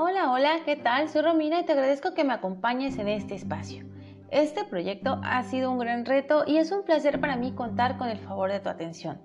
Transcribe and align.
Hola, 0.00 0.30
hola, 0.30 0.60
¿qué 0.64 0.76
tal? 0.76 1.08
Soy 1.08 1.22
Romina 1.22 1.58
y 1.58 1.64
te 1.64 1.72
agradezco 1.72 2.14
que 2.14 2.22
me 2.22 2.32
acompañes 2.32 2.98
en 2.98 3.08
este 3.08 3.34
espacio. 3.34 3.84
Este 4.30 4.62
proyecto 4.64 5.20
ha 5.24 5.42
sido 5.42 5.72
un 5.72 5.80
gran 5.80 6.04
reto 6.04 6.44
y 6.46 6.58
es 6.58 6.70
un 6.70 6.84
placer 6.84 7.18
para 7.18 7.34
mí 7.34 7.50
contar 7.50 7.98
con 7.98 8.08
el 8.08 8.20
favor 8.20 8.52
de 8.52 8.60
tu 8.60 8.68
atención. 8.68 9.20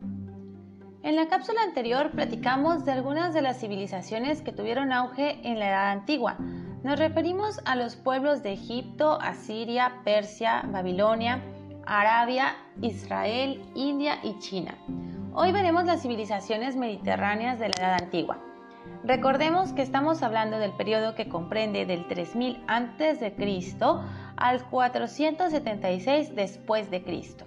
En 1.04 1.16
la 1.16 1.27
cápsula 1.27 1.62
anterior 1.62 2.09
platicamos 2.09 2.86
de 2.86 2.91
algunas 2.91 3.36
de 3.36 3.44
las 3.44 3.59
civilizaciones 3.59 4.41
que 4.41 4.52
tuvieron 4.52 4.91
auge 4.91 5.48
en 5.48 5.59
la 5.59 5.70
Edad 5.70 5.91
Antigua. 5.91 6.38
Nos 6.81 6.98
referimos 6.98 7.62
a 7.66 7.76
los 7.76 7.95
pueblos 7.95 8.41
de 8.41 8.53
Egipto, 8.53 9.21
Asiria, 9.21 10.02
Persia, 10.03 10.63
Babilonia, 10.66 11.40
Arabia, 11.85 12.55
Israel, 12.81 13.62
India 13.76 14.17
y 14.23 14.40
China. 14.40 14.76
Hoy 15.35 15.52
veremos 15.52 15.85
las 15.85 16.02
civilizaciones 16.02 16.76
mediterráneas 16.76 17.59
de 17.59 17.70
la 17.70 17.76
Edad 17.77 18.02
Antigua. 18.02 18.52
Recordemos 19.04 19.73
que 19.73 19.82
estamos 19.82 20.23
hablando 20.23 20.60
del 20.60 20.72
periodo 20.72 21.14
que 21.16 21.28
comprende 21.28 21.86
del 21.86 22.08
3000 22.08 22.64
a.C. 22.68 23.34
al 24.38 24.64
476 24.70 26.36
después 26.36 26.90
de 26.90 27.04
Cristo. 27.04 27.46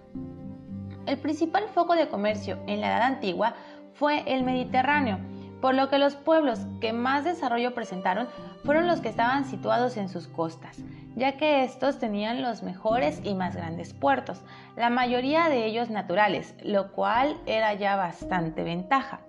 El 1.06 1.18
principal 1.18 1.68
foco 1.68 1.94
de 1.94 2.08
comercio 2.08 2.58
en 2.66 2.80
la 2.80 2.88
Edad 2.88 3.02
Antigua 3.02 3.54
fue 3.94 4.22
el 4.26 4.42
Mediterráneo, 4.42 5.18
por 5.60 5.74
lo 5.74 5.88
que 5.88 5.98
los 5.98 6.16
pueblos 6.16 6.60
que 6.80 6.92
más 6.92 7.24
desarrollo 7.24 7.74
presentaron 7.74 8.28
fueron 8.64 8.86
los 8.86 9.00
que 9.00 9.08
estaban 9.08 9.44
situados 9.46 9.96
en 9.96 10.08
sus 10.08 10.28
costas, 10.28 10.76
ya 11.14 11.36
que 11.36 11.64
estos 11.64 11.98
tenían 11.98 12.42
los 12.42 12.62
mejores 12.62 13.20
y 13.24 13.34
más 13.34 13.56
grandes 13.56 13.94
puertos, 13.94 14.42
la 14.76 14.90
mayoría 14.90 15.48
de 15.48 15.64
ellos 15.64 15.88
naturales, 15.88 16.54
lo 16.62 16.92
cual 16.92 17.36
era 17.46 17.72
ya 17.74 17.96
bastante 17.96 18.62
ventaja. 18.64 19.20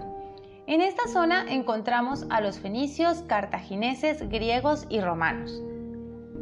En 0.67 0.81
esta 0.81 1.07
zona 1.07 1.45
encontramos 1.47 2.25
a 2.29 2.41
los 2.41 2.59
fenicios, 2.59 3.21
cartagineses, 3.21 4.27
griegos 4.27 4.85
y 4.89 4.99
romanos. 4.99 5.63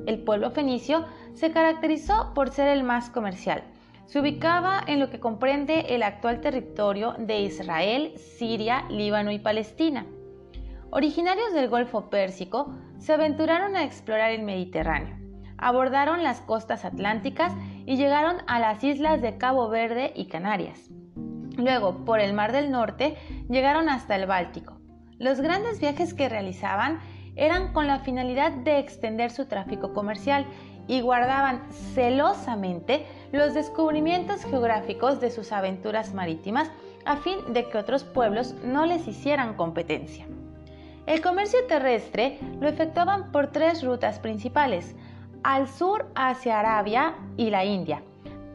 El 0.07 0.23
pueblo 0.23 0.49
fenicio 0.49 1.05
se 1.35 1.51
caracterizó 1.51 2.33
por 2.33 2.49
ser 2.49 2.69
el 2.69 2.81
más 2.81 3.11
comercial, 3.11 3.63
se 4.07 4.19
ubicaba 4.19 4.81
en 4.87 4.99
lo 4.99 5.11
que 5.11 5.19
comprende 5.19 5.93
el 5.93 6.01
actual 6.01 6.41
territorio 6.41 7.13
de 7.19 7.41
Israel, 7.41 8.13
Siria, 8.17 8.85
Líbano 8.89 9.31
y 9.31 9.37
Palestina. 9.37 10.07
Originarios 10.89 11.53
del 11.53 11.69
Golfo 11.69 12.09
Pérsico, 12.09 12.73
se 12.97 13.13
aventuraron 13.13 13.75
a 13.75 13.83
explorar 13.83 14.31
el 14.31 14.41
Mediterráneo, 14.41 15.17
abordaron 15.59 16.23
las 16.23 16.41
costas 16.41 16.83
atlánticas 16.83 17.53
y 17.85 17.95
llegaron 17.95 18.37
a 18.47 18.59
las 18.59 18.83
islas 18.83 19.21
de 19.21 19.37
Cabo 19.37 19.69
Verde 19.69 20.13
y 20.15 20.25
Canarias. 20.29 20.89
Luego, 21.57 22.05
por 22.05 22.19
el 22.19 22.33
Mar 22.33 22.51
del 22.51 22.71
Norte, 22.71 23.15
llegaron 23.49 23.89
hasta 23.89 24.15
el 24.15 24.25
Báltico. 24.25 24.79
Los 25.17 25.39
grandes 25.41 25.79
viajes 25.79 26.13
que 26.13 26.29
realizaban 26.29 26.99
eran 27.35 27.73
con 27.73 27.87
la 27.87 27.99
finalidad 27.99 28.51
de 28.51 28.79
extender 28.79 29.31
su 29.31 29.45
tráfico 29.45 29.93
comercial 29.93 30.45
y 30.87 31.01
guardaban 31.01 31.63
celosamente 31.93 33.05
los 33.31 33.53
descubrimientos 33.53 34.43
geográficos 34.43 35.19
de 35.19 35.31
sus 35.31 35.51
aventuras 35.51 36.13
marítimas 36.13 36.69
a 37.05 37.17
fin 37.17 37.37
de 37.53 37.67
que 37.69 37.77
otros 37.77 38.03
pueblos 38.03 38.55
no 38.63 38.85
les 38.85 39.07
hicieran 39.07 39.55
competencia. 39.55 40.27
El 41.05 41.21
comercio 41.21 41.59
terrestre 41.67 42.39
lo 42.59 42.67
efectuaban 42.67 43.31
por 43.31 43.47
tres 43.47 43.83
rutas 43.83 44.19
principales, 44.19 44.95
al 45.43 45.67
sur 45.67 46.11
hacia 46.15 46.59
Arabia 46.59 47.13
y 47.37 47.51
la 47.51 47.63
India, 47.63 48.01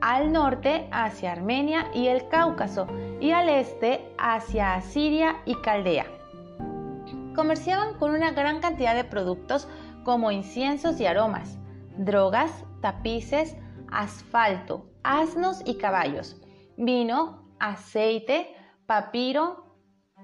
al 0.00 0.32
norte 0.32 0.88
hacia 0.92 1.32
Armenia 1.32 1.90
y 1.94 2.08
el 2.08 2.28
Cáucaso 2.28 2.86
y 3.20 3.32
al 3.32 3.48
este 3.48 4.00
hacia 4.18 4.74
Asiria 4.74 5.36
y 5.44 5.54
Caldea. 5.56 6.06
Comerciaban 7.34 7.98
con 7.98 8.12
una 8.12 8.32
gran 8.32 8.60
cantidad 8.60 8.94
de 8.94 9.04
productos 9.04 9.68
como 10.04 10.30
inciensos 10.30 11.00
y 11.00 11.06
aromas, 11.06 11.58
drogas, 11.96 12.64
tapices, 12.80 13.56
asfalto, 13.90 14.90
asnos 15.02 15.62
y 15.64 15.74
caballos, 15.74 16.40
vino, 16.76 17.48
aceite, 17.58 18.54
papiro, 18.86 19.76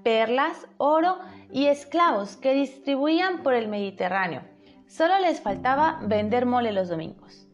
perlas, 0.03 0.67
oro 0.77 1.17
y 1.51 1.67
esclavos 1.67 2.35
que 2.37 2.53
distribuían 2.53 3.43
por 3.43 3.53
el 3.53 3.67
Mediterráneo. 3.67 4.41
Solo 4.87 5.19
les 5.19 5.41
faltaba 5.41 5.99
vender 6.03 6.45
mole 6.45 6.71
los 6.71 6.89
domingos. 6.89 7.46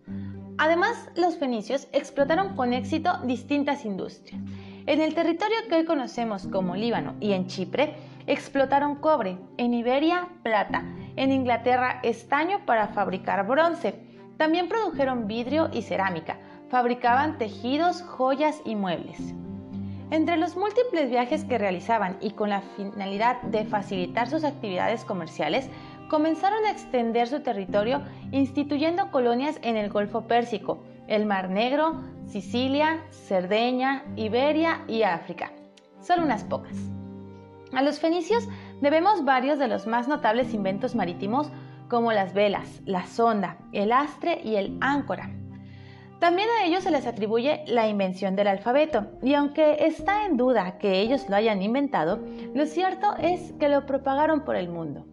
Además, 0.57 1.09
los 1.15 1.37
fenicios 1.37 1.87
explotaron 1.91 2.55
con 2.55 2.73
éxito 2.73 3.17
distintas 3.23 3.85
industrias. 3.85 4.41
En 4.85 5.01
el 5.01 5.15
territorio 5.15 5.57
que 5.67 5.75
hoy 5.75 5.85
conocemos 5.85 6.47
como 6.47 6.75
Líbano 6.75 7.15
y 7.19 7.33
en 7.33 7.47
Chipre, 7.47 7.95
explotaron 8.27 8.95
cobre, 8.95 9.37
en 9.57 9.73
Iberia 9.73 10.27
plata, 10.43 10.83
en 11.15 11.31
Inglaterra 11.31 11.99
estaño 12.03 12.65
para 12.65 12.89
fabricar 12.89 13.47
bronce, 13.47 13.95
también 14.37 14.67
produjeron 14.67 15.27
vidrio 15.27 15.69
y 15.71 15.81
cerámica, 15.81 16.37
fabricaban 16.69 17.37
tejidos, 17.37 18.01
joyas 18.01 18.61
y 18.65 18.75
muebles. 18.75 19.33
Entre 20.11 20.37
los 20.37 20.55
múltiples 20.55 21.09
viajes 21.09 21.43
que 21.43 21.57
realizaban 21.57 22.17
y 22.21 22.31
con 22.31 22.49
la 22.49 22.61
finalidad 22.75 23.41
de 23.43 23.65
facilitar 23.65 24.29
sus 24.29 24.43
actividades 24.43 25.05
comerciales, 25.05 25.69
comenzaron 26.13 26.63
a 26.65 26.69
extender 26.69 27.27
su 27.27 27.39
territorio 27.39 28.03
instituyendo 28.31 29.09
colonias 29.09 29.57
en 29.63 29.77
el 29.77 29.89
Golfo 29.89 30.27
Pérsico, 30.27 30.83
el 31.07 31.25
Mar 31.25 31.49
Negro, 31.49 32.03
Sicilia, 32.27 33.03
Cerdeña, 33.09 34.03
Iberia 34.15 34.83
y 34.87 35.01
África. 35.01 35.51
Solo 36.01 36.21
unas 36.21 36.43
pocas. 36.43 36.75
A 37.73 37.81
los 37.81 37.99
fenicios 37.99 38.47
debemos 38.79 39.25
varios 39.25 39.57
de 39.57 39.67
los 39.67 39.87
más 39.87 40.07
notables 40.07 40.53
inventos 40.53 40.93
marítimos 40.93 41.49
como 41.89 42.11
las 42.11 42.35
velas, 42.35 42.83
la 42.85 43.07
sonda, 43.07 43.57
el 43.71 43.91
astre 43.91 44.39
y 44.43 44.57
el 44.57 44.77
áncora. 44.81 45.31
También 46.19 46.47
a 46.59 46.65
ellos 46.65 46.83
se 46.83 46.91
les 46.91 47.07
atribuye 47.07 47.63
la 47.65 47.87
invención 47.87 48.35
del 48.35 48.49
alfabeto, 48.49 49.07
y 49.23 49.33
aunque 49.33 49.87
está 49.87 50.27
en 50.27 50.37
duda 50.37 50.77
que 50.77 50.99
ellos 50.99 51.27
lo 51.27 51.37
hayan 51.37 51.63
inventado, 51.63 52.19
lo 52.53 52.67
cierto 52.67 53.15
es 53.17 53.53
que 53.53 53.67
lo 53.67 53.87
propagaron 53.87 54.41
por 54.45 54.55
el 54.55 54.69
mundo. 54.69 55.07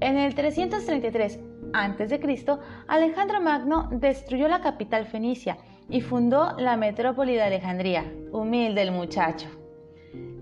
En 0.00 0.16
el 0.16 0.34
333 0.34 1.40
a.C., 1.72 2.46
Alejandro 2.88 3.40
Magno 3.40 3.88
destruyó 3.92 4.48
la 4.48 4.60
capital 4.60 5.06
fenicia 5.06 5.58
y 5.88 6.00
fundó 6.00 6.56
la 6.58 6.76
metrópoli 6.76 7.34
de 7.34 7.42
Alejandría, 7.42 8.04
humilde 8.32 8.82
el 8.82 8.92
muchacho. 8.92 9.48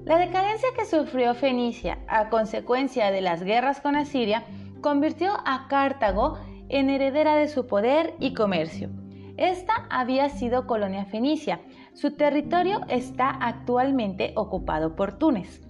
La 0.05 0.19
decadencia 0.19 0.69
que 0.77 0.85
sufrió 0.85 1.35
Fenicia 1.35 1.99
a 2.09 2.29
consecuencia 2.29 3.11
de 3.13 3.21
las 3.21 3.45
guerras 3.45 3.81
con 3.81 3.95
Asiria 3.95 4.45
convirtió 4.81 5.33
a 5.45 5.69
Cartago 5.69 6.39
en 6.69 6.91
heredera 6.91 7.37
de 7.37 7.49
su 7.49 7.67
poder 7.67 8.15
y 8.19 8.35
comercio. 8.35 8.91
Esta 9.37 9.87
había 9.91 10.29
sido 10.29 10.67
colonia 10.67 11.05
fenicia. 11.05 11.61
Su 11.95 12.17
territorio 12.17 12.81
está 12.89 13.31
actualmente 13.31 14.33
ocupado 14.37 14.97
por 14.97 15.19
Túnez. 15.19 15.63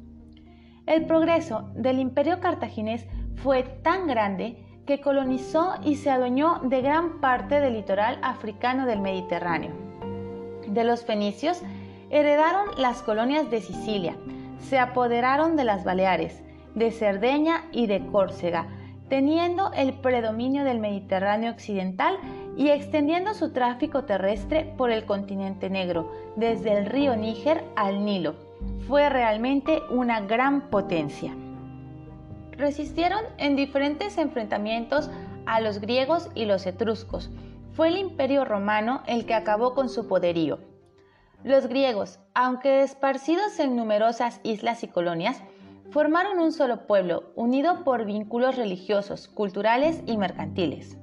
El 0.87 1.07
progreso 1.07 1.71
del 1.77 1.99
imperio 1.99 2.41
cartaginés 2.41 3.07
fue 3.37 3.63
tan 3.63 4.07
grande 4.07 4.57
que 4.87 5.01
colonizó 5.01 5.75
y 5.85 5.97
se 5.97 6.11
adueñó 6.11 6.61
de 6.65 6.83
gran 6.83 7.21
parte 7.21 7.61
del 7.61 7.75
litoral 7.75 8.19
africano 8.23 8.87
del 8.87 9.01
Mediterráneo. 9.01 9.73
De 10.67 10.85
los 10.85 11.05
fenicios 11.05 11.63
heredaron 12.11 12.67
las 12.77 13.03
colonias 13.03 13.51
de 13.51 13.61
Sicilia, 13.61 14.17
se 14.59 14.79
apoderaron 14.79 15.57
de 15.57 15.65
las 15.65 15.85
Baleares, 15.85 16.43
de 16.75 16.91
Cerdeña 16.91 17.65
y 17.73 17.87
de 17.87 18.07
Córcega, 18.07 18.69
teniendo 19.09 19.73
el 19.75 19.93
predominio 19.95 20.65
del 20.65 20.79
Mediterráneo 20.79 21.53
occidental 21.53 22.19
y 22.57 22.69
extendiendo 22.69 23.35
su 23.35 23.53
tráfico 23.53 24.05
terrestre 24.05 24.73
por 24.77 24.91
el 24.91 25.05
continente 25.05 25.69
negro, 25.69 26.11
desde 26.37 26.73
el 26.79 26.87
río 26.87 27.17
Níger 27.17 27.65
al 27.77 28.05
Nilo. 28.05 28.35
Fue 28.87 29.09
realmente 29.09 29.81
una 29.91 30.21
gran 30.21 30.71
potencia. 30.71 31.35
Resistieron 32.63 33.25
en 33.39 33.57
diferentes 33.57 34.19
enfrentamientos 34.19 35.11
a 35.47 35.61
los 35.61 35.81
griegos 35.81 36.31
y 36.37 36.45
los 36.45 36.65
etruscos. 36.65 37.29
Fue 37.73 37.89
el 37.89 37.97
imperio 37.97 38.45
romano 38.45 39.03
el 39.09 39.27
que 39.27 39.35
acabó 39.35 39.75
con 39.75 39.89
su 39.89 40.07
poderío. 40.07 40.61
Los 41.43 41.67
griegos, 41.67 42.21
aunque 42.35 42.85
esparcidos 42.85 43.59
en 43.59 43.75
numerosas 43.75 44.39
islas 44.45 44.85
y 44.85 44.87
colonias, 44.87 45.43
formaron 45.91 46.39
un 46.39 46.53
solo 46.53 46.87
pueblo, 46.87 47.33
unido 47.35 47.83
por 47.83 48.05
vínculos 48.05 48.55
religiosos, 48.55 49.27
culturales 49.27 50.01
y 50.07 50.17
mercantiles. 50.17 50.97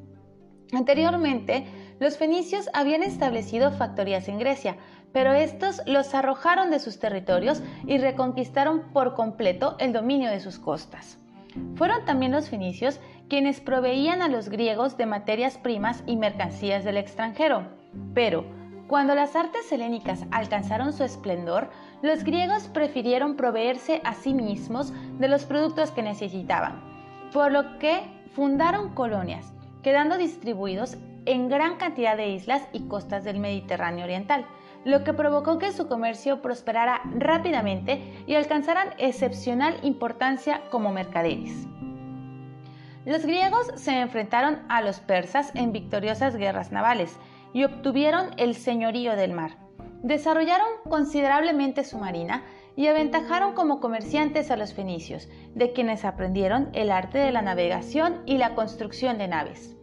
Anteriormente, 0.72 1.68
los 2.00 2.18
fenicios 2.18 2.70
habían 2.72 3.04
establecido 3.04 3.72
factorías 3.72 4.30
en 4.30 4.40
Grecia, 4.40 4.78
pero 5.12 5.34
estos 5.34 5.82
los 5.86 6.14
arrojaron 6.16 6.72
de 6.72 6.80
sus 6.80 7.00
territorios 7.00 7.62
y 7.86 7.98
reconquistaron 7.98 8.94
por 8.94 9.14
completo 9.14 9.76
el 9.80 9.92
dominio 9.92 10.30
de 10.30 10.40
sus 10.40 10.58
costas. 10.58 11.20
Fueron 11.76 12.06
también 12.06 12.32
los 12.32 12.50
fenicios 12.50 13.00
quienes 13.28 13.62
proveían 13.62 14.22
a 14.22 14.28
los 14.28 14.50
griegos 14.50 14.98
de 14.98 15.06
materias 15.06 15.58
primas 15.58 16.04
y 16.06 16.16
mercancías 16.16 16.84
del 16.84 16.98
extranjero, 16.98 17.68
pero 18.14 18.46
cuando 18.88 19.14
las 19.14 19.36
artes 19.36 19.72
helénicas 19.72 20.26
alcanzaron 20.32 20.94
su 20.94 21.04
esplendor, 21.04 21.70
los 22.02 22.24
griegos 22.24 22.64
prefirieron 22.70 23.36
proveerse 23.36 24.02
a 24.04 24.16
sí 24.16 24.34
mismos 24.34 24.92
de 25.20 25.28
los 25.28 25.46
productos 25.46 25.92
que 25.92 26.02
necesitaban, 26.02 26.82
por 27.32 27.52
lo 27.52 27.78
que 27.78 28.02
fundaron 28.34 28.94
colonias, 28.96 29.54
quedando 29.84 30.18
distribuidos 30.18 30.98
en 31.26 31.50
gran 31.50 31.78
cantidad 31.78 32.18
de 32.18 32.30
islas 32.30 32.68
y 32.74 32.88
costas 32.88 33.24
del 33.24 33.40
Mediterráneo 33.40 34.06
Oriental, 34.06 34.46
lo 34.86 35.04
que 35.04 35.14
provocó 35.14 35.58
que 35.58 35.72
su 35.72 35.88
comercio 35.88 36.42
prosperara 36.42 37.02
rápidamente 37.16 38.24
y 38.28 38.36
alcanzaran 38.36 38.90
excepcional 38.98 39.78
importancia 39.84 40.62
como 40.70 40.92
mercaderes. 40.92 41.68
Los 43.06 43.26
griegos 43.26 43.68
se 43.76 44.00
enfrentaron 44.00 44.60
a 44.70 44.82
los 44.82 45.00
persas 45.00 45.52
en 45.56 45.72
victoriosas 45.72 46.36
guerras 46.36 46.72
navales 46.72 47.18
y 47.54 47.64
obtuvieron 47.64 48.32
el 48.38 48.56
señorío 48.56 49.16
del 49.16 49.34
mar. 49.34 49.58
Desarrollaron 50.04 50.68
considerablemente 50.88 51.84
su 51.84 51.98
marina 51.98 52.44
y 52.76 52.88
aventajaron 52.88 53.54
como 53.54 53.82
comerciantes 53.82 54.52
a 54.52 54.56
los 54.56 54.74
fenicios, 54.74 55.28
de 55.56 55.74
quienes 55.74 56.06
aprendieron 56.06 56.70
el 56.74 56.92
arte 56.92 57.18
de 57.18 57.32
la 57.32 57.42
navegación 57.42 58.22
y 58.26 58.38
la 58.38 58.56
construcción 58.56 59.18
de 59.18 59.28
naves. 59.28 59.76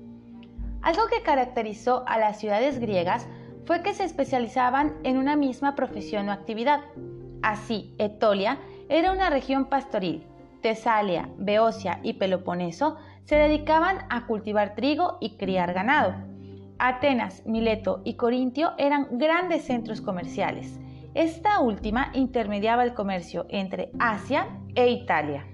Algo 0.80 1.06
que 1.08 1.22
caracterizó 1.22 2.04
a 2.06 2.18
las 2.18 2.38
ciudades 2.38 2.78
griegas 2.78 3.26
fue 3.66 3.82
que 3.82 3.94
se 3.94 4.04
especializaban 4.04 4.94
en 5.02 5.18
una 5.18 5.36
misma 5.36 5.74
profesión 5.74 6.28
o 6.28 6.32
actividad. 6.32 6.80
Así, 7.42 7.94
Etolia 7.98 8.58
era 8.88 9.12
una 9.12 9.28
región 9.28 9.66
pastoril, 9.66 10.24
Tesalia, 10.62 11.28
Beocia 11.36 12.00
y 12.02 12.14
Peloponeso 12.14 12.96
se 13.24 13.36
dedicaban 13.36 13.98
a 14.08 14.26
cultivar 14.26 14.74
trigo 14.76 15.18
y 15.20 15.36
criar 15.36 15.74
ganado. 15.74 16.14
Atenas, 16.78 17.44
Mileto 17.44 18.02
y 18.04 18.14
Corintio 18.14 18.72
eran 18.78 19.18
grandes 19.18 19.64
centros 19.64 20.00
comerciales. 20.00 20.78
Esta 21.14 21.60
última 21.60 22.10
intermediaba 22.14 22.84
el 22.84 22.94
comercio 22.94 23.46
entre 23.48 23.90
Asia 23.98 24.46
e 24.74 24.90
Italia. 24.90 25.46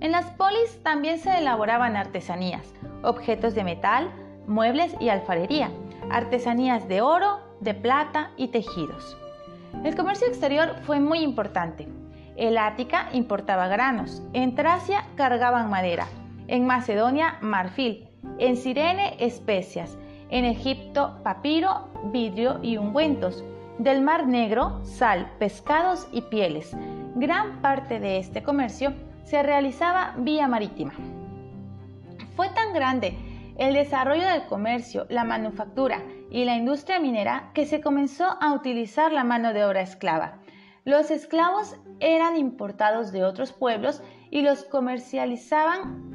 En 0.00 0.12
las 0.12 0.30
polis 0.32 0.82
también 0.82 1.18
se 1.18 1.36
elaboraban 1.36 1.96
artesanías, 1.96 2.72
objetos 3.02 3.54
de 3.54 3.64
metal, 3.64 4.10
muebles 4.46 4.94
y 5.00 5.08
alfarería, 5.08 5.70
artesanías 6.10 6.88
de 6.88 7.00
oro, 7.00 7.40
de 7.60 7.74
plata 7.74 8.30
y 8.36 8.48
tejidos. 8.48 9.16
El 9.84 9.96
comercio 9.96 10.26
exterior 10.26 10.76
fue 10.84 11.00
muy 11.00 11.20
importante. 11.20 11.88
El 12.36 12.58
Ática 12.58 13.08
importaba 13.12 13.68
granos, 13.68 14.22
en 14.32 14.54
Tracia 14.54 15.04
cargaban 15.16 15.70
madera, 15.70 16.06
en 16.48 16.66
Macedonia 16.66 17.36
marfil, 17.40 18.08
en 18.38 18.56
Sirene 18.56 19.16
especias, 19.18 19.96
en 20.30 20.44
Egipto 20.44 21.18
papiro, 21.22 21.88
vidrio 22.12 22.58
y 22.62 22.76
ungüentos, 22.76 23.44
del 23.78 24.02
Mar 24.02 24.26
Negro, 24.26 24.84
sal, 24.84 25.30
pescados 25.38 26.06
y 26.12 26.22
pieles. 26.22 26.76
Gran 27.16 27.60
parte 27.60 28.00
de 28.00 28.18
este 28.18 28.42
comercio 28.42 28.94
se 29.24 29.42
realizaba 29.42 30.14
vía 30.18 30.48
marítima. 30.48 30.92
Fue 32.36 32.48
tan 32.50 32.72
grande 32.72 33.16
el 33.56 33.74
desarrollo 33.74 34.26
del 34.26 34.46
comercio, 34.46 35.06
la 35.08 35.24
manufactura 35.24 36.02
y 36.30 36.44
la 36.44 36.56
industria 36.56 36.98
minera 36.98 37.50
que 37.54 37.66
se 37.66 37.80
comenzó 37.80 38.36
a 38.40 38.52
utilizar 38.52 39.12
la 39.12 39.24
mano 39.24 39.52
de 39.52 39.64
obra 39.64 39.82
esclava. 39.82 40.38
Los 40.84 41.10
esclavos 41.10 41.76
eran 42.00 42.36
importados 42.36 43.12
de 43.12 43.24
otros 43.24 43.52
pueblos 43.52 44.02
y 44.30 44.42
los 44.42 44.64
comercializaban 44.64 46.12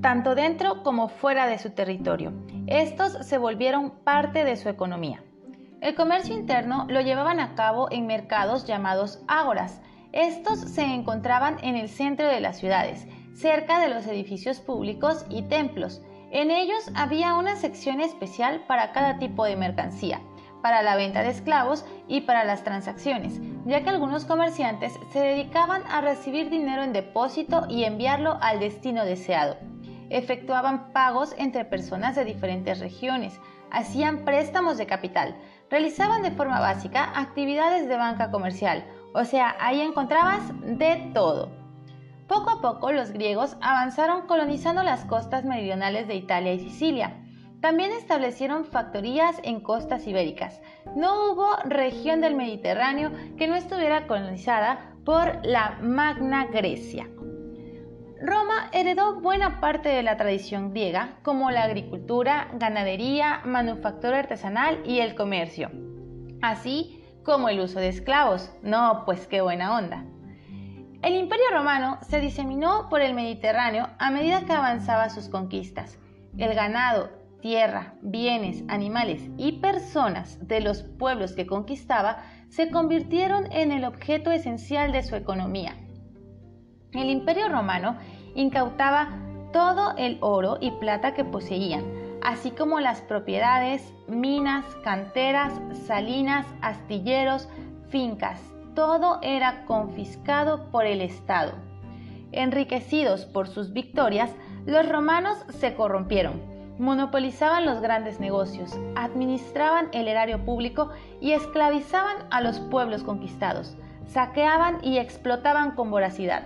tanto 0.00 0.34
dentro 0.34 0.82
como 0.82 1.08
fuera 1.08 1.46
de 1.46 1.58
su 1.58 1.70
territorio. 1.70 2.32
Estos 2.66 3.12
se 3.26 3.38
volvieron 3.38 3.90
parte 4.04 4.44
de 4.44 4.56
su 4.56 4.68
economía. 4.68 5.22
El 5.80 5.94
comercio 5.94 6.34
interno 6.34 6.86
lo 6.88 7.00
llevaban 7.00 7.40
a 7.40 7.54
cabo 7.54 7.88
en 7.90 8.06
mercados 8.06 8.66
llamados 8.66 9.22
ágoras. 9.26 9.82
Estos 10.12 10.60
se 10.60 10.84
encontraban 10.84 11.56
en 11.62 11.76
el 11.76 11.88
centro 11.88 12.28
de 12.28 12.40
las 12.40 12.58
ciudades, 12.58 13.06
cerca 13.34 13.80
de 13.80 13.88
los 13.88 14.06
edificios 14.06 14.60
públicos 14.60 15.24
y 15.28 15.42
templos. 15.42 16.02
En 16.30 16.50
ellos 16.50 16.90
había 16.94 17.34
una 17.34 17.56
sección 17.56 18.00
especial 18.00 18.64
para 18.66 18.92
cada 18.92 19.18
tipo 19.18 19.44
de 19.44 19.56
mercancía, 19.56 20.20
para 20.62 20.82
la 20.82 20.96
venta 20.96 21.22
de 21.22 21.30
esclavos 21.30 21.84
y 22.08 22.22
para 22.22 22.44
las 22.44 22.64
transacciones, 22.64 23.40
ya 23.66 23.82
que 23.82 23.90
algunos 23.90 24.24
comerciantes 24.24 24.98
se 25.12 25.20
dedicaban 25.20 25.82
a 25.90 26.00
recibir 26.00 26.48
dinero 26.48 26.82
en 26.82 26.92
depósito 26.92 27.66
y 27.68 27.84
enviarlo 27.84 28.38
al 28.40 28.60
destino 28.60 29.04
deseado. 29.04 29.56
Efectuaban 30.08 30.92
pagos 30.92 31.34
entre 31.38 31.64
personas 31.64 32.14
de 32.16 32.24
diferentes 32.24 32.80
regiones, 32.80 33.38
hacían 33.70 34.24
préstamos 34.24 34.78
de 34.78 34.86
capital, 34.86 35.36
realizaban 35.70 36.22
de 36.22 36.30
forma 36.30 36.60
básica 36.60 37.12
actividades 37.14 37.88
de 37.88 37.96
banca 37.96 38.30
comercial, 38.30 38.84
o 39.14 39.24
sea, 39.24 39.56
ahí 39.58 39.80
encontrabas 39.80 40.42
de 40.62 41.10
todo. 41.12 41.61
Poco 42.32 42.48
a 42.48 42.62
poco 42.62 42.92
los 42.92 43.10
griegos 43.10 43.58
avanzaron 43.60 44.26
colonizando 44.26 44.82
las 44.82 45.04
costas 45.04 45.44
meridionales 45.44 46.08
de 46.08 46.14
Italia 46.14 46.54
y 46.54 46.60
Sicilia. 46.60 47.22
También 47.60 47.92
establecieron 47.92 48.64
factorías 48.64 49.38
en 49.42 49.60
costas 49.60 50.06
ibéricas. 50.06 50.62
No 50.96 51.30
hubo 51.30 51.54
región 51.66 52.22
del 52.22 52.34
Mediterráneo 52.34 53.12
que 53.36 53.48
no 53.48 53.54
estuviera 53.54 54.06
colonizada 54.06 54.94
por 55.04 55.44
la 55.44 55.76
Magna 55.82 56.46
Grecia. 56.46 57.06
Roma 58.22 58.70
heredó 58.72 59.20
buena 59.20 59.60
parte 59.60 59.90
de 59.90 60.02
la 60.02 60.16
tradición 60.16 60.70
griega, 60.70 61.18
como 61.22 61.50
la 61.50 61.64
agricultura, 61.64 62.48
ganadería, 62.54 63.42
manufactura 63.44 64.20
artesanal 64.20 64.80
y 64.86 65.00
el 65.00 65.14
comercio, 65.16 65.70
así 66.40 67.04
como 67.26 67.50
el 67.50 67.60
uso 67.60 67.78
de 67.78 67.88
esclavos. 67.88 68.50
No, 68.62 69.02
pues 69.04 69.26
qué 69.26 69.42
buena 69.42 69.76
onda. 69.76 70.06
El 71.02 71.14
imperio 71.14 71.44
romano 71.52 71.98
se 72.08 72.20
diseminó 72.20 72.88
por 72.88 73.00
el 73.00 73.14
Mediterráneo 73.14 73.88
a 73.98 74.10
medida 74.10 74.44
que 74.46 74.52
avanzaba 74.52 75.10
sus 75.10 75.28
conquistas. 75.28 75.98
El 76.38 76.54
ganado, 76.54 77.10
tierra, 77.40 77.94
bienes, 78.02 78.64
animales 78.68 79.22
y 79.36 79.60
personas 79.60 80.38
de 80.46 80.60
los 80.60 80.82
pueblos 80.82 81.32
que 81.32 81.46
conquistaba 81.46 82.22
se 82.48 82.70
convirtieron 82.70 83.50
en 83.52 83.72
el 83.72 83.84
objeto 83.84 84.30
esencial 84.30 84.92
de 84.92 85.02
su 85.02 85.16
economía 85.16 85.74
el 86.94 87.08
imperio 87.08 87.48
romano 87.48 87.96
incautaba 88.34 89.08
todo 89.52 89.94
el 89.96 90.18
oro 90.20 90.58
y 90.60 90.70
plata 90.72 91.14
que 91.14 91.24
poseían, 91.24 91.84
así 92.22 92.50
como 92.50 92.80
las 92.80 93.00
propiedades, 93.00 93.92
minas, 94.08 94.64
canteras, 94.84 95.52
salinas, 95.86 96.46
astilleros, 96.60 97.48
fincas. 97.88 98.40
Todo 98.74 99.18
era 99.22 99.64
confiscado 99.66 100.70
por 100.70 100.86
el 100.86 101.00
Estado. 101.00 101.52
Enriquecidos 102.32 103.26
por 103.26 103.46
sus 103.46 103.72
victorias, 103.72 104.30
los 104.64 104.88
romanos 104.88 105.36
se 105.50 105.74
corrompieron, 105.74 106.40
monopolizaban 106.78 107.66
los 107.66 107.82
grandes 107.82 108.20
negocios, 108.20 108.78
administraban 108.96 109.88
el 109.92 110.08
erario 110.08 110.44
público 110.44 110.90
y 111.20 111.32
esclavizaban 111.32 112.16
a 112.30 112.40
los 112.40 112.60
pueblos 112.60 113.02
conquistados, 113.02 113.76
saqueaban 114.06 114.78
y 114.82 114.98
explotaban 114.98 115.72
con 115.72 115.90
voracidad. 115.90 116.44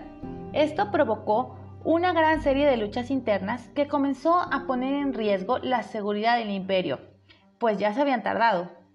Esto 0.52 0.90
provocó 0.90 1.56
una 1.84 2.12
gran 2.12 2.42
serie 2.42 2.66
de 2.66 2.76
luchas 2.76 3.10
internas 3.12 3.68
que 3.68 3.86
comenzó 3.86 4.34
a 4.40 4.66
poner 4.66 4.94
en 4.94 5.14
riesgo 5.14 5.58
la 5.58 5.84
seguridad 5.84 6.36
del 6.38 6.50
imperio, 6.50 6.98
pues 7.58 7.78
ya 7.78 7.92
se 7.92 8.00
habían 8.00 8.24
tardado. 8.24 8.85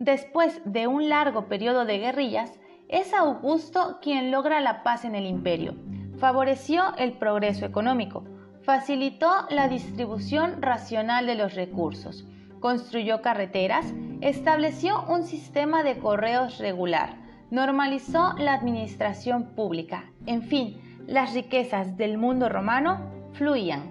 Después 0.00 0.62
de 0.64 0.86
un 0.86 1.10
largo 1.10 1.44
periodo 1.44 1.84
de 1.84 1.98
guerrillas, 1.98 2.58
es 2.88 3.12
Augusto 3.12 3.98
quien 4.00 4.30
logra 4.30 4.60
la 4.60 4.82
paz 4.82 5.04
en 5.04 5.14
el 5.14 5.26
imperio, 5.26 5.74
favoreció 6.18 6.96
el 6.96 7.12
progreso 7.12 7.66
económico, 7.66 8.24
facilitó 8.62 9.30
la 9.50 9.68
distribución 9.68 10.62
racional 10.62 11.26
de 11.26 11.34
los 11.34 11.54
recursos, 11.54 12.24
construyó 12.60 13.20
carreteras, 13.20 13.92
estableció 14.22 15.04
un 15.06 15.24
sistema 15.24 15.82
de 15.82 15.98
correos 15.98 16.56
regular, 16.56 17.16
normalizó 17.50 18.32
la 18.38 18.54
administración 18.54 19.54
pública, 19.54 20.10
en 20.24 20.40
fin, 20.40 20.80
las 21.06 21.34
riquezas 21.34 21.98
del 21.98 22.16
mundo 22.16 22.48
romano 22.48 23.02
fluían. 23.34 23.82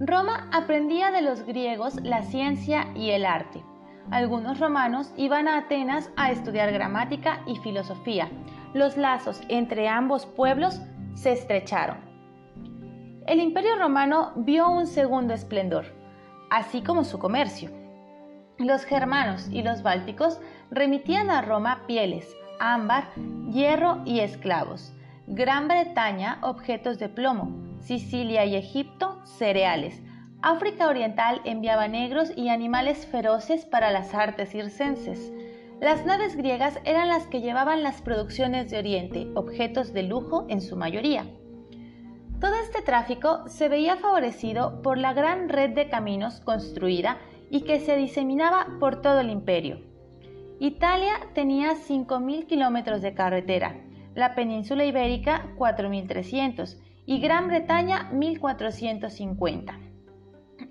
Roma 0.00 0.48
aprendía 0.50 1.10
de 1.10 1.20
los 1.20 1.42
griegos 1.42 1.96
la 2.02 2.22
ciencia 2.22 2.88
y 2.94 3.10
el 3.10 3.26
arte. 3.26 3.62
Algunos 4.10 4.60
romanos 4.60 5.12
iban 5.16 5.48
a 5.48 5.58
Atenas 5.58 6.10
a 6.16 6.30
estudiar 6.30 6.72
gramática 6.72 7.42
y 7.46 7.56
filosofía. 7.56 8.28
Los 8.72 8.96
lazos 8.96 9.40
entre 9.48 9.88
ambos 9.88 10.26
pueblos 10.26 10.80
se 11.14 11.32
estrecharon. 11.32 11.98
El 13.26 13.40
imperio 13.40 13.76
romano 13.76 14.32
vio 14.36 14.68
un 14.70 14.86
segundo 14.86 15.34
esplendor, 15.34 15.86
así 16.50 16.82
como 16.82 17.02
su 17.02 17.18
comercio. 17.18 17.70
Los 18.58 18.84
germanos 18.84 19.48
y 19.50 19.62
los 19.62 19.82
bálticos 19.82 20.40
remitían 20.70 21.30
a 21.30 21.42
Roma 21.42 21.82
pieles, 21.86 22.36
ámbar, 22.60 23.10
hierro 23.50 24.02
y 24.04 24.20
esclavos. 24.20 24.94
Gran 25.26 25.66
Bretaña, 25.66 26.38
objetos 26.42 26.98
de 27.00 27.08
plomo. 27.08 27.50
Sicilia 27.80 28.44
y 28.44 28.54
Egipto, 28.56 29.20
cereales. 29.24 30.02
África 30.42 30.88
Oriental 30.88 31.40
enviaba 31.44 31.88
negros 31.88 32.30
y 32.36 32.50
animales 32.50 33.06
feroces 33.06 33.64
para 33.64 33.90
las 33.90 34.14
artes 34.14 34.50
circenses. 34.50 35.32
Las 35.80 36.04
naves 36.06 36.36
griegas 36.36 36.78
eran 36.84 37.08
las 37.08 37.26
que 37.26 37.40
llevaban 37.40 37.82
las 37.82 38.00
producciones 38.02 38.70
de 38.70 38.78
Oriente, 38.78 39.28
objetos 39.34 39.92
de 39.92 40.02
lujo 40.02 40.46
en 40.48 40.60
su 40.60 40.76
mayoría. 40.76 41.26
Todo 42.40 42.54
este 42.62 42.82
tráfico 42.82 43.48
se 43.48 43.68
veía 43.68 43.96
favorecido 43.96 44.82
por 44.82 44.98
la 44.98 45.14
gran 45.14 45.48
red 45.48 45.70
de 45.70 45.88
caminos 45.88 46.40
construida 46.40 47.18
y 47.50 47.62
que 47.62 47.80
se 47.80 47.96
diseminaba 47.96 48.66
por 48.78 49.00
todo 49.00 49.20
el 49.20 49.30
imperio. 49.30 49.80
Italia 50.60 51.14
tenía 51.34 51.74
5.000 51.74 52.46
kilómetros 52.46 53.02
de 53.02 53.14
carretera, 53.14 53.80
la 54.14 54.34
península 54.34 54.84
ibérica 54.84 55.54
4.300 55.56 56.78
y 57.04 57.20
Gran 57.20 57.48
Bretaña 57.48 58.10
1.450. 58.12 59.85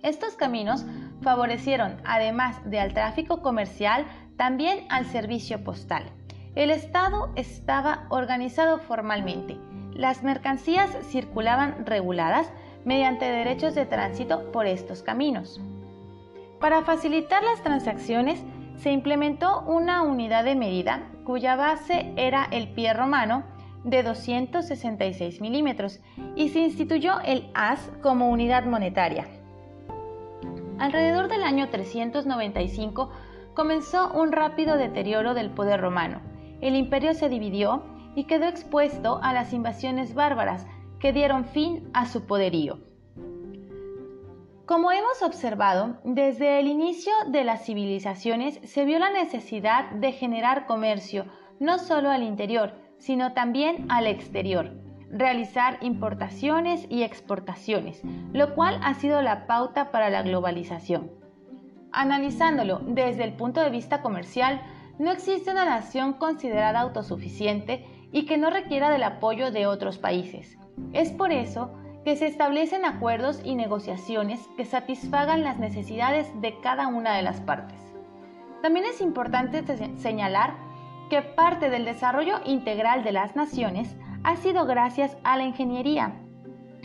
Estos 0.03 0.35
caminos 0.35 0.85
favorecieron, 1.21 1.97
además 2.05 2.57
de 2.69 2.79
al 2.79 2.93
tráfico 2.93 3.41
comercial, 3.41 4.05
también 4.37 4.85
al 4.89 5.05
servicio 5.05 5.63
postal. 5.63 6.03
El 6.55 6.71
Estado 6.71 7.31
estaba 7.35 8.05
organizado 8.09 8.79
formalmente. 8.79 9.57
Las 9.93 10.23
mercancías 10.23 10.89
circulaban 11.09 11.85
reguladas 11.85 12.51
mediante 12.85 13.25
derechos 13.25 13.75
de 13.75 13.85
tránsito 13.85 14.51
por 14.51 14.65
estos 14.65 15.01
caminos. 15.01 15.59
Para 16.59 16.83
facilitar 16.83 17.43
las 17.43 17.61
transacciones, 17.61 18.43
se 18.77 18.91
implementó 18.91 19.61
una 19.61 20.03
unidad 20.03 20.43
de 20.43 20.55
medida 20.55 21.09
cuya 21.23 21.55
base 21.55 22.13
era 22.15 22.47
el 22.51 22.69
pie 22.69 22.93
romano 22.93 23.43
de 23.83 24.03
266 24.03 25.41
milímetros 25.41 25.99
y 26.35 26.49
se 26.49 26.59
instituyó 26.59 27.19
el 27.21 27.49
as 27.53 27.91
como 28.01 28.29
unidad 28.29 28.65
monetaria. 28.65 29.27
Alrededor 30.77 31.29
del 31.29 31.43
año 31.43 31.69
395 31.69 33.09
comenzó 33.53 34.11
un 34.13 34.31
rápido 34.31 34.77
deterioro 34.77 35.33
del 35.33 35.49
poder 35.49 35.79
romano. 35.79 36.21
El 36.59 36.75
imperio 36.75 37.13
se 37.13 37.29
dividió 37.29 37.83
y 38.15 38.25
quedó 38.25 38.45
expuesto 38.45 39.19
a 39.21 39.33
las 39.33 39.53
invasiones 39.53 40.13
bárbaras 40.13 40.65
que 40.99 41.13
dieron 41.13 41.45
fin 41.45 41.89
a 41.93 42.05
su 42.05 42.25
poderío. 42.25 42.79
Como 44.65 44.91
hemos 44.91 45.21
observado, 45.21 45.99
desde 46.03 46.59
el 46.59 46.67
inicio 46.67 47.13
de 47.27 47.43
las 47.43 47.65
civilizaciones 47.65 48.59
se 48.63 48.83
vio 48.83 48.99
la 48.99 49.11
necesidad 49.11 49.91
de 49.91 50.11
generar 50.11 50.65
comercio, 50.65 51.25
no 51.59 51.77
solo 51.77 52.09
al 52.09 52.23
interior, 52.23 52.73
sino 52.97 53.33
también 53.33 53.85
al 53.89 54.07
exterior, 54.07 54.71
realizar 55.15 55.77
importaciones 55.81 56.85
y 56.89 57.03
exportaciones, 57.03 58.01
lo 58.33 58.53
cual 58.53 58.79
ha 58.83 58.93
sido 58.95 59.21
la 59.21 59.47
pauta 59.47 59.91
para 59.91 60.09
la 60.09 60.23
globalización. 60.23 61.09
Analizándolo 61.93 62.81
desde 62.85 63.23
el 63.23 63.33
punto 63.33 63.61
de 63.61 63.69
vista 63.69 64.01
comercial, 64.01 64.61
no 64.99 65.11
existe 65.11 65.51
una 65.51 65.63
nación 65.63 66.13
considerada 66.13 66.81
autosuficiente 66.81 67.85
y 68.11 68.25
que 68.25 68.37
no 68.37 68.49
requiera 68.49 68.89
del 68.89 69.03
apoyo 69.03 69.51
de 69.51 69.67
otros 69.67 69.97
países. 69.97 70.57
Es 70.91 71.11
por 71.11 71.31
eso 71.31 71.71
que 72.03 72.17
se 72.17 72.27
establecen 72.27 72.83
acuerdos 72.83 73.39
y 73.43 73.55
negociaciones 73.55 74.41
que 74.57 74.65
satisfagan 74.65 75.43
las 75.43 75.57
necesidades 75.57 76.29
de 76.41 76.59
cada 76.59 76.87
una 76.87 77.15
de 77.15 77.23
las 77.23 77.39
partes. 77.39 77.79
También 78.61 78.85
es 78.85 78.99
importante 78.99 79.63
señalar 79.97 80.55
que 81.09 81.21
parte 81.21 81.69
del 81.69 81.85
desarrollo 81.85 82.41
integral 82.45 83.03
de 83.03 83.13
las 83.13 83.35
naciones 83.35 83.95
ha 84.25 84.37
sido 84.37 84.65
gracias 84.65 85.15
a 85.23 85.37
la 85.37 85.43
ingeniería. 85.43 86.15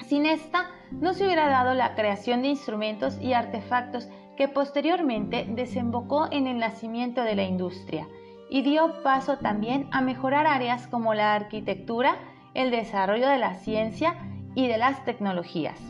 Sin 0.07 0.27
esta, 0.27 0.67
no 0.91 1.15
se 1.15 1.25
hubiera 1.25 1.49
dado 1.49 1.73
la 1.73 1.95
creación 1.95 2.43
de 2.43 2.49
instrumentos 2.49 3.19
y 3.21 3.33
artefactos 3.33 4.09
que 4.37 4.47
posteriormente 4.47 5.47
desembocó 5.49 6.29
en 6.31 6.47
el 6.47 6.59
nacimiento 6.59 7.23
de 7.23 7.35
la 7.37 7.45
industria 7.45 8.09
y 8.51 8.63
dio 8.63 9.03
paso 9.03 9.39
también 9.39 9.89
a 9.91 10.03
mejorar 10.03 10.47
áreas 10.47 10.87
como 10.89 11.15
la 11.15 11.35
arquitectura, 11.35 12.17
el 12.53 12.71
desarrollo 12.71 13.29
de 13.29 13.39
la 13.39 13.55
ciencia 13.55 14.17
y 14.55 14.67
de 14.67 14.77
las 14.77 15.05
tecnologías. 15.05 15.81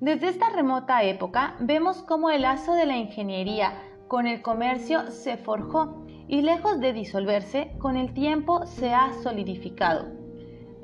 Desde 0.00 0.28
esta 0.28 0.48
remota 0.50 1.04
época 1.04 1.54
vemos 1.60 2.02
cómo 2.02 2.30
el 2.30 2.42
lazo 2.42 2.74
de 2.74 2.86
la 2.86 2.96
ingeniería 2.96 3.74
con 4.08 4.26
el 4.26 4.42
comercio 4.42 5.10
se 5.12 5.36
forjó 5.36 6.04
y 6.26 6.42
lejos 6.42 6.80
de 6.80 6.92
disolverse, 6.92 7.72
con 7.78 7.96
el 7.96 8.14
tiempo 8.14 8.66
se 8.66 8.92
ha 8.92 9.12
solidificado. 9.22 10.21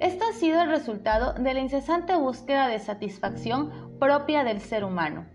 Esto 0.01 0.25
ha 0.31 0.33
sido 0.33 0.61
el 0.63 0.69
resultado 0.69 1.33
de 1.33 1.55
la 1.55 1.61
incesante 1.61 2.15
búsqueda 2.15 2.69
de 2.69 2.79
satisfacción 2.79 3.99
propia 3.99 4.45
del 4.45 4.61
ser 4.61 4.85
humano. 4.85 5.27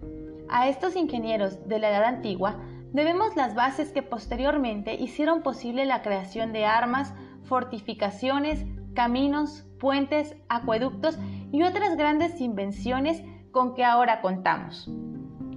A 0.48 0.70
estos 0.70 0.96
ingenieros 0.96 1.68
de 1.68 1.80
la 1.80 1.90
Edad 1.90 2.06
Antigua 2.06 2.62
debemos 2.94 3.36
las 3.36 3.56
bases 3.56 3.92
que 3.92 4.04
posteriormente 4.04 4.94
hicieron 4.94 5.42
posible 5.42 5.86
la 5.86 6.02
creación 6.02 6.54
de 6.54 6.66
armas, 6.66 7.14
fortificaciones, 7.44 8.66
caminos, 8.94 9.66
puentes, 9.80 10.36
acueductos 10.48 11.18
y 11.52 11.64
otras 11.64 11.98
grandes 11.98 12.40
invenciones 12.40 13.22
con 13.52 13.74
que 13.74 13.84
ahora 13.84 14.22
contamos. 14.22 14.90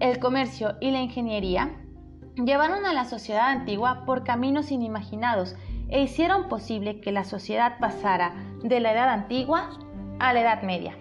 El 0.00 0.18
comercio 0.18 0.76
y 0.80 0.90
la 0.90 1.00
ingeniería 1.00 1.76
llevaron 2.34 2.84
a 2.84 2.92
la 2.92 3.04
sociedad 3.04 3.50
antigua 3.50 4.04
por 4.04 4.24
caminos 4.24 4.72
inimaginados 4.72 5.54
e 5.88 6.02
hicieron 6.02 6.48
posible 6.48 7.00
que 7.00 7.12
la 7.12 7.24
sociedad 7.24 7.78
pasara 7.78 8.34
de 8.68 8.80
la 8.80 8.92
edad 8.92 9.08
antigua 9.08 9.70
a 10.18 10.32
la 10.32 10.40
edad 10.40 10.62
media. 10.62 10.94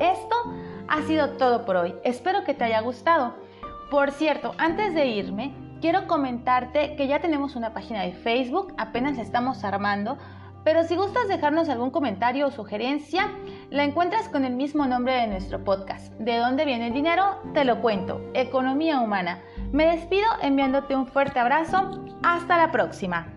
Esto 0.00 0.34
ha 0.88 1.02
sido 1.02 1.30
todo 1.30 1.64
por 1.64 1.76
hoy. 1.76 1.94
Espero 2.04 2.44
que 2.44 2.54
te 2.54 2.64
haya 2.64 2.80
gustado. 2.80 3.34
Por 3.90 4.10
cierto, 4.10 4.54
antes 4.58 4.94
de 4.94 5.06
irme, 5.06 5.54
quiero 5.80 6.06
comentarte 6.06 6.96
que 6.96 7.06
ya 7.06 7.20
tenemos 7.20 7.56
una 7.56 7.72
página 7.72 8.02
de 8.02 8.12
Facebook, 8.12 8.74
apenas 8.76 9.18
estamos 9.18 9.64
armando 9.64 10.18
pero 10.66 10.82
si 10.82 10.96
gustas 10.96 11.28
dejarnos 11.28 11.68
algún 11.68 11.92
comentario 11.92 12.48
o 12.48 12.50
sugerencia, 12.50 13.30
la 13.70 13.84
encuentras 13.84 14.28
con 14.28 14.44
el 14.44 14.56
mismo 14.56 14.84
nombre 14.84 15.14
de 15.14 15.28
nuestro 15.28 15.62
podcast. 15.62 16.12
¿De 16.14 16.38
dónde 16.38 16.64
viene 16.64 16.88
el 16.88 16.92
dinero? 16.92 17.40
Te 17.54 17.64
lo 17.64 17.80
cuento. 17.80 18.20
Economía 18.34 18.98
humana. 18.98 19.38
Me 19.70 19.86
despido 19.86 20.26
enviándote 20.42 20.96
un 20.96 21.06
fuerte 21.06 21.38
abrazo. 21.38 22.04
Hasta 22.24 22.56
la 22.56 22.72
próxima. 22.72 23.35